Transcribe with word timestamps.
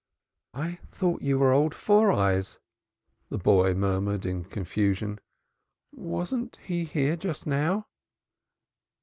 "I 0.55 0.79
thought 0.89 1.21
you 1.21 1.37
were 1.37 1.51
old 1.51 1.75
Four 1.75 2.11
Eyes," 2.11 2.59
the 3.29 3.37
boy 3.37 3.75
murmured 3.75 4.25
in 4.25 4.43
confusion 4.45 5.19
"Wasn't 5.91 6.57
he 6.63 6.85
here 6.85 7.15
just 7.15 7.45
now?" 7.45 7.85